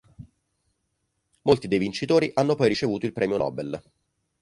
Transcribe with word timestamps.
Molti 1.43 1.67
dei 1.67 1.77
vincitori 1.77 2.31
hanno 2.33 2.55
poi 2.55 2.67
ricevuto 2.69 3.05
il 3.05 3.13
premio 3.13 3.37
Nobel. 3.37 3.79